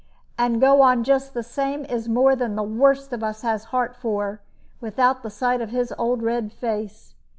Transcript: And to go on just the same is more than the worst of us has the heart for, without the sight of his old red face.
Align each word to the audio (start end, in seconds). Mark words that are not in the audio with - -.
And 0.35 0.55
to 0.55 0.59
go 0.61 0.81
on 0.81 1.03
just 1.03 1.35
the 1.35 1.43
same 1.43 1.85
is 1.85 2.09
more 2.09 2.35
than 2.35 2.55
the 2.55 2.63
worst 2.63 3.13
of 3.13 3.21
us 3.23 3.43
has 3.43 3.65
the 3.65 3.67
heart 3.67 3.95
for, 3.95 4.41
without 4.79 5.21
the 5.21 5.29
sight 5.29 5.61
of 5.61 5.69
his 5.69 5.93
old 5.95 6.23
red 6.23 6.51
face. 6.51 7.13